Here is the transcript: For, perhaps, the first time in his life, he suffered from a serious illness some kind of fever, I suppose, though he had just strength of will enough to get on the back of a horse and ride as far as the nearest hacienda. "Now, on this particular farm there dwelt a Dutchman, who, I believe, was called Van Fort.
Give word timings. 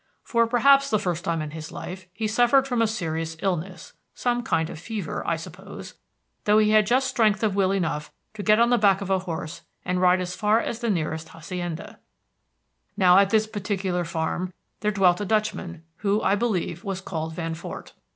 For, 0.23 0.47
perhaps, 0.47 0.89
the 0.89 0.97
first 0.97 1.23
time 1.23 1.43
in 1.43 1.51
his 1.51 1.71
life, 1.71 2.07
he 2.11 2.25
suffered 2.25 2.67
from 2.67 2.81
a 2.81 2.87
serious 2.87 3.37
illness 3.39 3.93
some 4.15 4.41
kind 4.41 4.67
of 4.71 4.79
fever, 4.79 5.21
I 5.27 5.35
suppose, 5.35 5.93
though 6.45 6.57
he 6.57 6.71
had 6.71 6.87
just 6.87 7.05
strength 7.07 7.43
of 7.43 7.55
will 7.55 7.71
enough 7.71 8.11
to 8.33 8.41
get 8.41 8.59
on 8.59 8.71
the 8.71 8.79
back 8.79 9.01
of 9.01 9.11
a 9.11 9.19
horse 9.19 9.61
and 9.85 10.01
ride 10.01 10.19
as 10.19 10.35
far 10.35 10.59
as 10.59 10.79
the 10.79 10.89
nearest 10.89 11.29
hacienda. 11.29 11.99
"Now, 12.97 13.15
on 13.15 13.27
this 13.27 13.45
particular 13.45 14.03
farm 14.03 14.53
there 14.79 14.89
dwelt 14.89 15.21
a 15.21 15.23
Dutchman, 15.25 15.83
who, 15.97 16.19
I 16.23 16.33
believe, 16.33 16.83
was 16.83 16.99
called 16.99 17.35
Van 17.35 17.53
Fort. 17.53 17.93